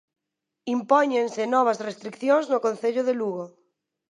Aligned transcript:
Impóñense 0.75 1.43
novas 1.55 1.79
restricións 1.87 2.45
no 2.51 2.63
concello 2.65 3.01
de 3.07 3.13
Lugo. 3.19 3.45